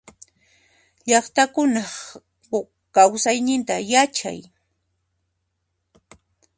[1.09, 1.91] Llaqtakunaq
[2.93, 4.39] kausayninta yachay.